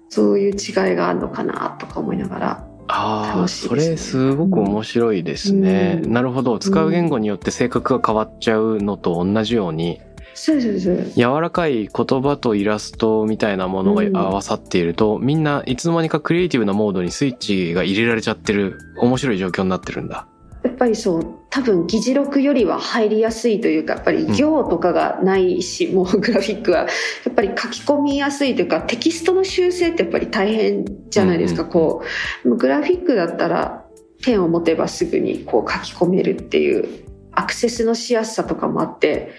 [0.07, 6.01] そういう違いがあるのかなとか思いながらああ、それすごく面白いですね。
[6.03, 6.57] うんなるほど。
[6.57, 10.01] 使う言語によって性格が変わっちゃうのと同じように、
[10.33, 20.27] そうそうそう柔らかい言葉とイラストみたいなものがうん合わさっていると、みんないつの間にかクリエイティブなモードにスイッチが入れられちゃってる面白い状況になってるんだ。
[20.63, 26.79] やっぱりそう多分議事録よりは入りやすいというかやっぱり行とかがないし、 もうグラフィックは。
[26.79, 26.87] や
[27.29, 32.01] っぱり書き込みやすいというかテキストの修正ってやっぱり大変じゃないですか、うんうんこ
[32.45, 32.55] う。
[32.55, 33.85] グラフィックだったら
[34.21, 36.87] ペンを持てばすぐにこう書き込めるっていう
[37.31, 39.31] アクセスのしやすさとかもあって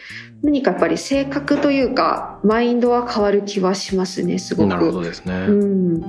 [0.43, 4.69] 何かやっぱり性格というかマインドは変わる気はしますねすごく。
[4.69, 5.35] なるほどですね。
[5.35, 6.01] うん、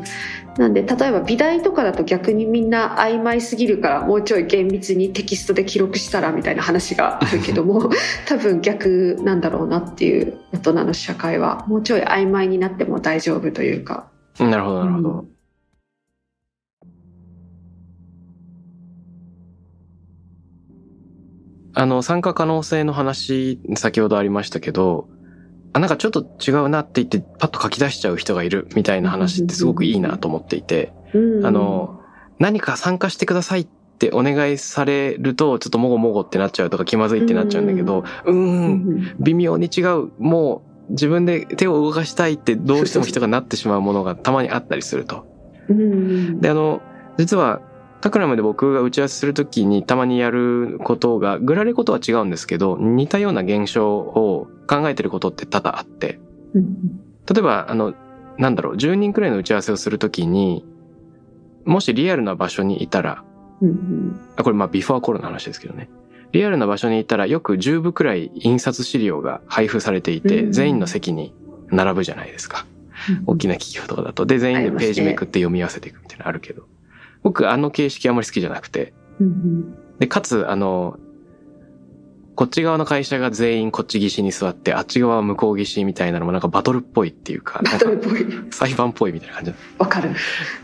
[0.57, 7.89] なんで例えば美大とかだと逆にみんな曖昧すぎるからもうちょい厳密にテキストで記録したらみたいな話があるけども
[8.25, 14.07] 多分逆なんだろうなっていう大人の社会はもうちょい曖昧になっても大丈夫というか。
[14.39, 15.09] なるほど、なるほど。
[15.09, 15.40] うん
[21.81, 25.09] あの、参加可能性の話、先ほどありましたけど、
[25.73, 31.43] あ、なんかちょっと違うなって言って、パッと書き出しちゃう人がいるみたいな話ってすごくいいなと思っていて、うん。
[31.43, 31.99] あの、
[32.37, 33.67] 何か参加してくださいっ
[33.97, 38.73] てお願いされると、ちょっともごもごってなっちゃうとか気まずいってなっちゃうんだけど、うん。
[38.73, 39.15] ん。
[39.19, 45.25] 微妙に違う、もう自分で手を動かしたいってどうしても人がなってしまうものがたまにあったりすると。
[45.67, 46.41] うん。
[46.41, 46.83] で、あの、
[47.17, 47.59] 実は、
[48.01, 56.19] タクラムで僕が打ち合わせするときにたまにやることが、グラレコとは違うんですけど、似たような現象を考えてることって多々あって、
[56.53, 57.93] うん例えば、あの、
[58.37, 60.65] なんだろう、10人くらいの打ち合わせをするときに、
[61.63, 63.23] もしリアルな場所にいたら、
[63.61, 65.89] うんあ、これまあビフォーコロナの話ですけどね。
[66.31, 71.33] リアルな場所にいたらよく10部くらい印刷資料が配布されていて、うん全員の席に
[71.69, 72.65] 並ぶじゃないですか。
[73.27, 74.25] 大きな企業とかだと。
[74.25, 76.63] で、全員でページめくって読み合わせていくみたいなのあるけど。
[77.23, 78.93] 僕、あの形式あんまり好きじゃなくて。
[79.19, 80.97] うんで、かつ、あの、
[82.35, 89.53] こっち側の会社が全員こっち岸に座って、あっち側は向こう岸みたいなのもなんかバトルっぽいっていうか、バトルっぽい裁判っぽいみたいな感じ。
[89.77, 90.09] わかる。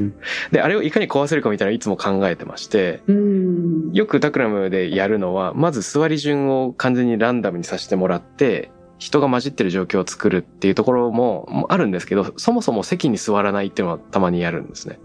[0.51, 14.99] で、あれをいかに壊せるかみたいなのをいつも考えてまして、うんよくタクラムでやるのは、まず座り順を完全にランダムにさせてもらって、人が混じってる状況を作るっていうところももあるんですけど、そもそも席に座らないっていうのはたまにやるんですね。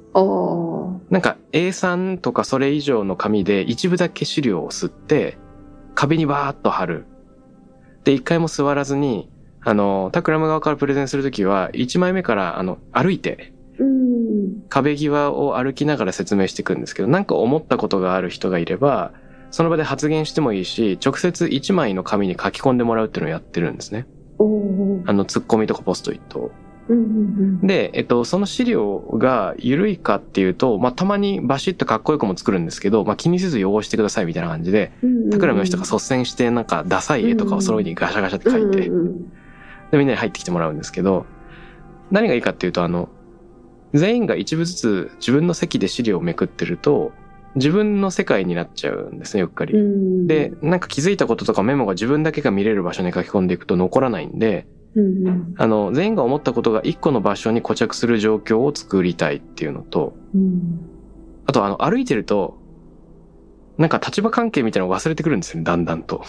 [1.11, 5.39] なんか A3 とかそれ以上の紙で一部だけ資料を吸って、
[5.95, 7.05] 壁にバーッと貼る。
[8.05, 14.03] で、一回も座らずに、あの、タクラム側からプレゼンするときは、一枚目から、あの、歩いて、うん
[14.69, 19.13] 壁際を歩きながら説明していくんですけど、なんか思ったことがある人がいれば、
[19.53, 24.07] その場で発言してもいいし、直接一枚の紙に書き込んでもらうっていうのをやってるんですね。
[25.07, 26.53] あの、ツッコミとかポストイットを。
[27.63, 38.91] で、えっと、その資料が緩いかっていうと、まあ、たまにバシッとかっこよくも作るんですけど、まあ、気にせず汚してくださいみたいな感じで、うんタクラムの人が率先してなんかダサい絵とかをその上にガシャガシャって書いて、
[39.91, 41.27] で、みんなに入ってきてもらうんですけど、
[42.11, 43.09] 何がいいかっていうと、あの、
[43.95, 47.13] 全員が一部ずつ自分の席で資料をめくってると、
[47.55, 49.75] 自分の世界になっちゃうんですね、うっかり。
[49.75, 60.89] うんで、なんか気づいたこととかメモが自分だけが見れる場所に書き込んでいくと残らないんで、うんうんあの、全員が思ったことが一個の場所に固着する状況を作りたいっていうのと、うん
[61.45, 62.59] あとあの、歩いてると、
[63.79, 66.25] なんか立場関係みたいなのを忘れてくるんですよね、だんだんと。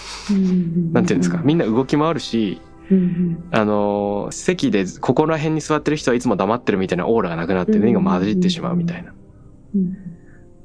[0.92, 1.42] なんていうんですか。
[1.44, 2.60] みんな動き回るし、
[2.92, 9.14] うんあのー席でここら辺に座ってる人はいつも黙ってるみたいなオーラがなくなって何が混じってしまうみたいな。
[9.76, 9.98] うん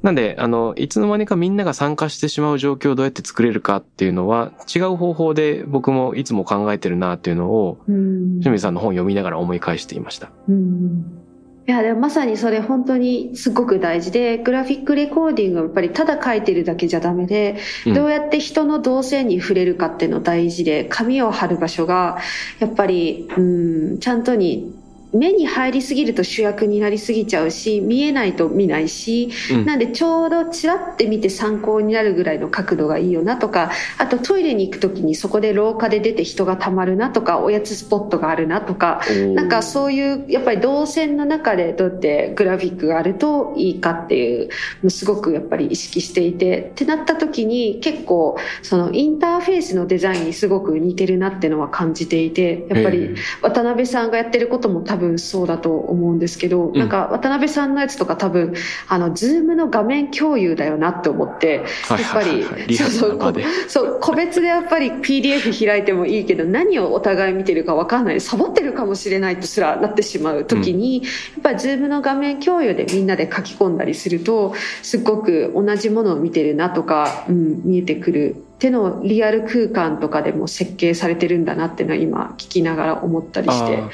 [0.03, 8.41] なんで、あの、いつの間にかみんなが参加してしまう状況をどうやって作れるかっていうのは違う方法で僕もいつも考えてるなっていうのをうん。
[8.41, 10.31] 清水さんの本を読みながら思い返していました。
[10.49, 11.19] うん。
[11.67, 17.95] いや、でもまさにそれ本当にすごく大事で、グラフィックレコーディングはやっぱりただ書いてるだけじゃダメで、うん。
[17.95, 22.19] どうやって人の動線に触れるかっていうの大事で、紙を貼る場所が、
[22.59, 24.75] やっぱり、うん、ちゃんとに、
[25.13, 29.65] 目に入りすぎると主役になりすぎちゃうし、見えないと見ないし、うん。
[29.65, 39.01] なんでちょうどチラって見て参考になるぐらいの角度がいいよなとか、あとトイレに行くときにそこで廊下で出て人が溜まるなとか、おやつスポットがあるなとか、
[39.35, 44.51] なんかそういう、やっぱり動線の中でどうやってグラフィックがあるといいかっていう
[44.85, 56.79] のすごくやっぱり意識していて、ってなった時に結構そのインターフェースのデザインにすごく似てるなっていうのは感じていて、やっぱり渡辺さんがやってることも多分そうだと思うんですけど、ん。
[56.79, 58.55] なんか渡辺さんのやつとか多分、
[58.89, 62.43] あの、ズームの画面共有だよなって思って、はいやっぱりはい。
[62.43, 63.35] はいはい、リアルそうそう
[63.69, 78.37] そう、個別でやっぱり PDF 開いてもいいけど、何をお互い見てるか分かんない、サボってるかもしれないとすらなってしまう時に、やっぱりズームの画面共有でみんなで書き込んだりすると、すっごく同じものを見てるなとか、うん、見えてくる。
[78.59, 83.77] ってのをリアル空間とかでも設計されてるんだなっていうのは今聞きながら思ったりして。
[83.77, 83.91] あ。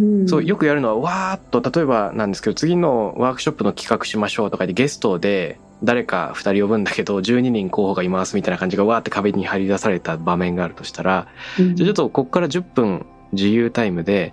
[0.00, 11.28] うん、そう、よくやるのは、わーっと、例えばなんですけど、次のワークショップの企画しましょうとかでゲストで、誰か2人呼ぶんだけど、12人候補がいますみたいな感じがわーって壁に張り出された場面があるとしたら、
[11.58, 14.32] うんじゃあちょっとここから10分自由タイムで、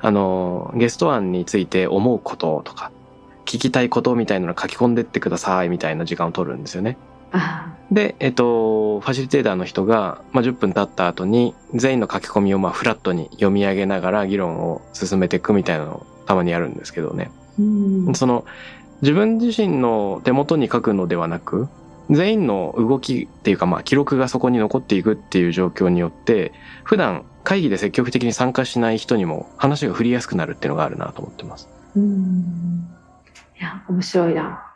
[0.00, 2.90] あの、ゲスト案について思うこととか、
[3.44, 6.96] 聞きたいことみたいなのを書き込んでってくださいみたいな時間を取るんですよね。
[7.34, 17.30] あで、えっと、ファシリテーターの人が、まあ、10分経った後に、全員の書き込みをまあフラットに読み上げながら議論を進めていくみたいなのをたまにやるんですけどね。
[17.58, 17.62] う
[18.10, 18.44] んその、
[19.02, 21.68] 自分自身の手元に書くのではなく、
[22.10, 26.52] 全員の動きっていうか、まあ、記録がそこに残っていくっていう状況によって、
[26.84, 31.68] 普段会議で積極的に参加しない人にも話が振りやすくなるっていうのがあるなと思ってます。
[31.96, 32.88] うん
[33.58, 34.73] いや、面白いな。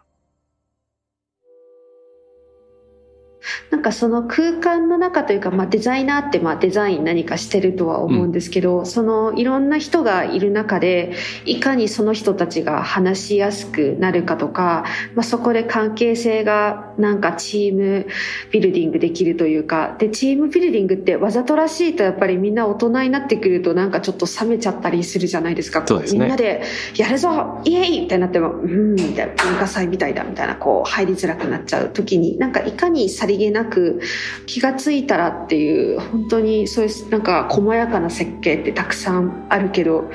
[3.70, 14.84] なんかその空間の中というか、まあ、デザイナーってまあデザイン何かしてるとは思うんですけど、そのいろんな人がいる中でいかにその人たちが話しやすくなるかとか、
[15.14, 18.07] まあ、そこで関係性がなんかチーム
[18.51, 25.80] ビルディングできるというかでチームビルディングってわざとらしいとやっぱりみんな大人になってくるとなんかちょっと冷めちゃったりするじゃないですか。
[25.80, 26.62] ねみんなで
[26.96, 34.01] やるぞイエイみたいになっても、うん、みたいな、文化祭みたいだみたいな、こう、入りづらくなっちゃう時に、なんかいかにさりげなく
[34.47, 40.11] 気が付いたらっていう、本当にそういう、なんか細やかな設計ってたくさんあるけど、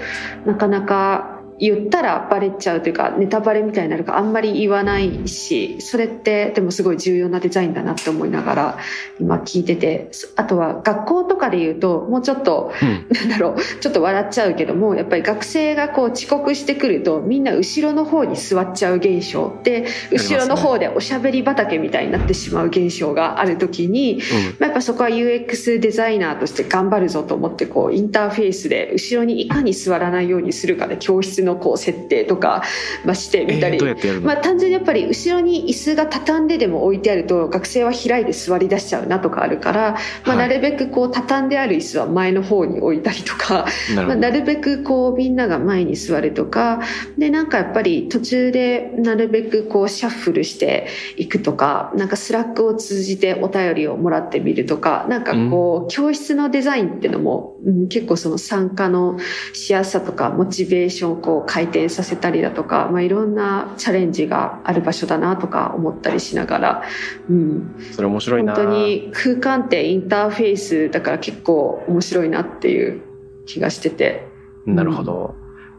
[0.45, 8.77] なかなか言ったらバレちゃうというか、ネタバレみたいになるからあんまり言わないし、それってでもすごい重要なデザインだなって思いながら
[9.19, 13.07] 今聞いてて、あとは学校とかで言うと、もうちょっとうん。
[13.13, 24.19] なんだろう、ちょっと笑っちゃうけども、やっぱり学生がこう遅刻してくると、みんな後ろの方に座っちゃう現象で、後ろの方でおしゃべり畑みたいになってしまう現象があるときに、
[24.59, 32.63] まあやっぱそこは UX デザイナーとして頑張るぞと思って、こう、インターフェースで後ろにいかに座らないようにするかで、教室のこう、設定とか、
[33.05, 40.47] まあ、してみたりえーまあ単純にやっぱり後ろに椅子が畳んででも置いてあると学生は開いて座り出しちゃうなとかあるから、まあはい。
[40.49, 43.65] なるべくこう畳んである椅子は前の方に置いたりとか、
[43.95, 44.19] まあ、なるほど。
[44.19, 46.81] なるべくこうみんなが前に座るとか、
[47.17, 50.87] でなんかやっぱり途中でなるべくこうシャッフルして
[51.17, 59.17] いくとか、なんかスラックを通じてお便りをもらってみるとか、なんかこう教室のデザインっていうのも、うん結構その参加の
[59.53, 66.83] しやすさとかモチベーションをこう回転させたりだとか、まあいろんなチャレンジがある場所だなとか思ったりしながら、
[67.29, 73.01] うん、それ面白いな本当に空間ってインターフェースだから結構面白いなっていう
[73.45, 74.27] 気がしてて。
[74.65, 75.35] なるほど。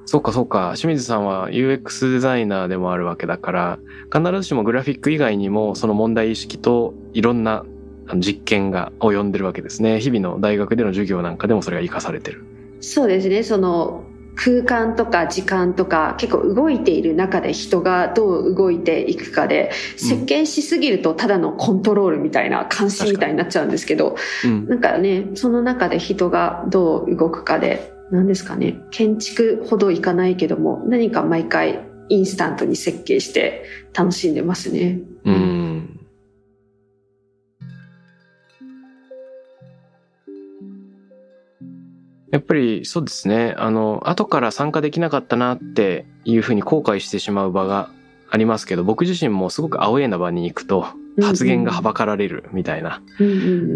[0.06, 0.74] そうかそうか。
[0.76, 3.78] 清水さんは UX デザイナーでもあるわけだから、
[4.12, 7.64] 必ずしもグラフィック以外にもその問題意識といろんな
[8.16, 10.00] 実験が及んでるわけですね。
[10.00, 12.44] 日々の大学での授業なんかでもそれが活かされてる。
[12.80, 14.04] そうですね、その
[14.36, 24.68] 空間とか時間とか結構動いている中で人がどう動いていくかで設計しすぎるとただのコントロールみたいな監視みたいになっちゃうんですけど、うん。
[24.68, 33.64] なんかね、その中で人がどう動くかで、何ですかね、建築ほどいかないけども、何か毎回インスタントに設計して
[33.94, 35.00] 楽しんでますね。
[35.24, 36.03] うん。
[42.34, 43.54] やっぱりそうですね。
[43.58, 47.90] あの、後から参加できなかったなっていうふうに後悔してしまう場が
[48.28, 50.84] ありますけど、僕自身もすごくアウェーな場に行くと
[51.22, 53.30] 発言がはばかられるみたいな、うんう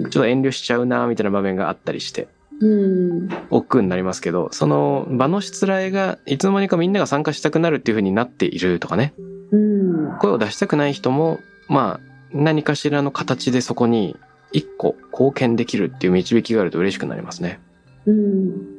[0.09, 2.27] んちょっと遠慮しちゃうなみたいな場面があったりして。
[2.61, 3.29] うん。
[3.51, 9.15] 億劫になりますけど、その場のしつらえがいつの間にかみんなが参加したくなるっていう風になっているとかね。
[9.53, 10.19] うん。
[10.19, 11.39] 声を出したくない人も、
[11.69, 14.17] まあ、何かしらの形でそこに
[14.51, 17.61] 一個貢献できるっていう導きがあると嬉しくなりますね。
[18.07, 18.79] うん。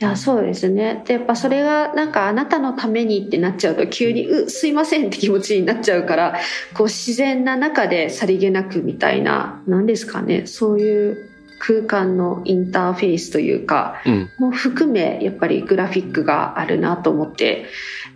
[0.00, 1.02] いや、そうですね。
[1.06, 6.38] で、やっぱそれがなんかあなたのためにってなっちゃうと急に、う、すいませんって気持ちになっちゃうから、
[6.74, 10.46] こう自然な中でさりげなくみたいな、なんですかね。
[10.46, 11.27] そういう
[11.58, 14.30] 空間のインターフェースというか、うん。
[14.38, 17.66] も含めやっぱりグラフィックがあるなと思って。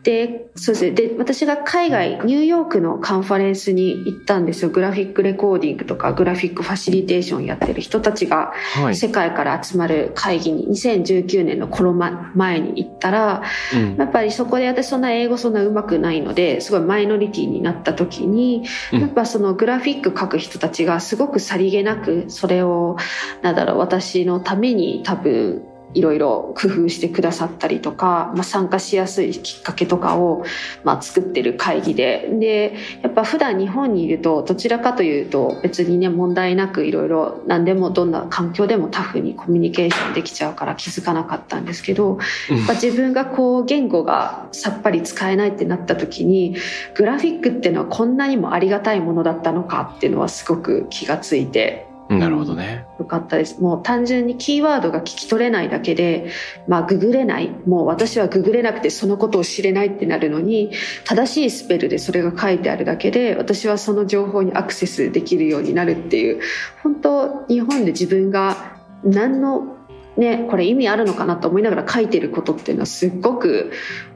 [0.03, 0.91] でそうですね。
[0.91, 4.71] で私が海外ニューヨークのカンファレンスに行ったんですよ。
[4.71, 8.97] グラフィックレコーディングとかグラフィックファシリテーションやってる人たちがはい。
[8.97, 13.43] 世界から集まる会議に2019年のコロナ前に行ったら
[13.75, 13.97] うん。
[13.97, 19.01] やっぱりそこで私そんな英語そんな上手くないのですごいマイノリティになった時にうん。
[19.03, 22.97] やっぱそのグラフィック描く人たちがすごくさりげなくそれを
[23.41, 25.63] なんだろう私のために多分
[25.95, 30.45] いろいろ工夫してくださったりとか、まあ、参加しやすいきっかけとかを、
[30.85, 32.29] まあ、作ってる会議で。
[32.33, 42.19] でやっぱ普段日本にいるとどちらかというと別にね問題なくいろいろ何でもどんな環境でもタフにコミュニケーションできちゃうから気づかなかったんですけど
[42.49, 46.57] やっぱ自分がこう言語がさっぱり使えないってなった時に
[46.95, 52.87] グラフィックっていうのはこんなにもありがたいものだったのかっていうのはすごく気がついてなるほどね。
[52.99, 53.61] よかったです。
[53.61, 56.31] もう単純にキーワードが聞き取れないだけで、
[56.69, 57.51] まあググれない。
[57.67, 60.73] もう私はググれなくてそのことを知れないってなるのに、
[61.05, 66.41] 正しいスペルでそれが書いてあるだけで、私はその情報にアクセスできるようになるっていう、
[66.83, 69.77] 本当日本で自分が何の
[70.17, 73.73] ね、これ意味あるのかなと思いながら書いてることっていうのはすっごく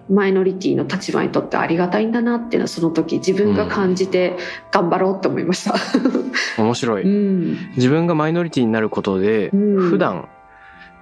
[0.08, 4.36] マイノリティの立場にとってありがたいんだなっていうのはその時自分が感じて
[4.70, 5.74] 頑張ろうって思いました。
[6.62, 7.02] 面白い。
[7.02, 10.28] うん自分がマイノリティになることで、うん普段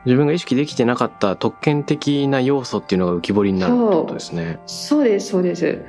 [0.05, 4.59] 自分が意識できてなかった特権的な要素っていうのが浮き彫りになるってことですね。
[4.67, 5.83] そうですそうです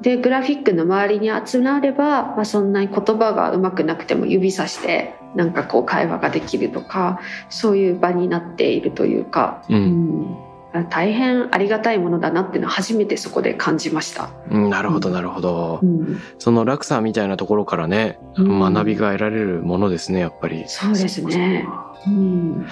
[0.00, 9.74] でグラフィックの周りに集まれば、まあ、そんなに言葉がうまくなくても指さしてなんかこう会話ができるとかそういう場になっているというか、う。
[9.74, 10.36] うんん、
[10.82, 14.30] 大変ありがたいものだなっていうのは初めてそこで感じました。
[14.50, 15.78] うんなるほど、なるほど。
[15.82, 15.86] う。
[15.86, 18.58] ん、その落差みたいなところからね、うん。
[18.58, 20.64] 学びが得られるものですね、やっぱり。
[20.66, 21.68] そうですね。
[22.06, 22.66] うん。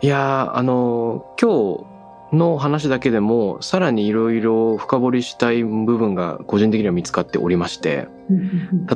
[0.00, 1.94] いやー、あのー今日
[2.36, 8.08] の話だけでも、さらにいろいろ深掘りしたい部分が個人的には見つかっておりまして、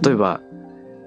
[0.03, 0.41] 例えば、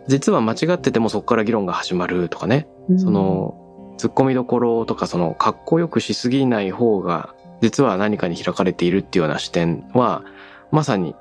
[0.07, 2.67] 実は間違っててもそこから議論が始まるとかね、
[2.97, 3.60] その、
[3.97, 10.23] 突っ込みどころとか、その、かっこよくしすぎない方が、実は何かに開かれているっていうような視点は、
[10.71, 11.15] まさに、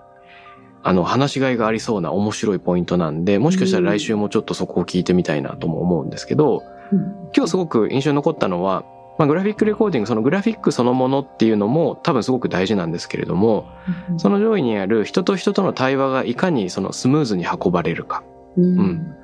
[0.83, 6.63] あの、話しがいがありそうな面白いポイントなんで、もしかしたら来週もちょっとそこを聞いてみたいなとも思うんですけど、
[6.93, 7.01] うん。
[7.35, 8.85] 今日すごく印象に残ったのは、
[9.19, 13.69] まあ、グラフィックレコーディング、そのグラフィックそのものっていうのも多分すごく大事なんですけれども、
[14.17, 18.23] その上位にある人と人との対話がいかにそのスムーズに運ばれるか。
[18.57, 18.79] うん。
[18.79, 19.17] ん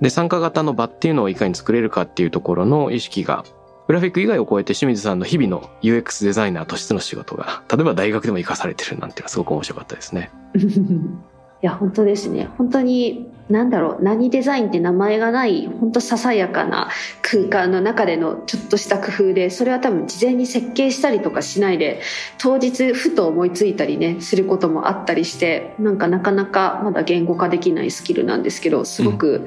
[0.00, 3.44] で、参加型の場っていうのをいかに作れるかっていうところの意識が、
[3.86, 10.30] グラフィック以外を超えて清水さんの日々の UX デザイナーとしての仕事が、例えば大学でも活かされてるなんていうのはすごく面白かったですね。
[11.62, 16.90] いや本当ですね本当に何だろう何デザインって名前がない本当ささやかな
[17.22, 22.02] 空間の中でのちょっとした工夫でそれは多分事前に設計したりとかしないで
[22.38, 29.46] 当日ふと思いついたりねすることもあったりしてなんかなかなかまだ言語化できないスキルなんですけどすごく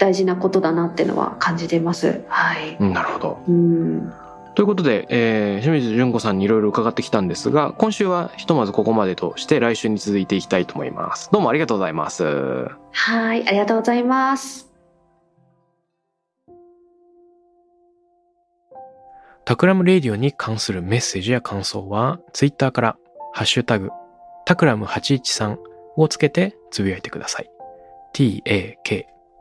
[0.00, 2.24] 大事なことだなってのは感じてます。
[2.28, 3.38] はい、うん、なるほど。
[3.46, 4.12] うん
[4.56, 11.30] ということで、えー清水純子さんにいろいろ伺ってきたんですが、今週はひとまずここまでとして来週に続いていきたいと思います。
[11.30, 12.24] どうもありがとうございます。
[12.24, 14.70] はいありがとうございます。
[19.44, 22.96] タクラムレディオに関するメッセージや感想は、ツイッターから、
[23.32, 23.90] ハッシュタグ、
[24.46, 25.58] タクラム813
[25.96, 27.50] をつけてつぶやいてください。